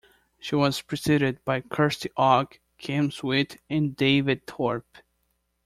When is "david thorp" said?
3.95-4.97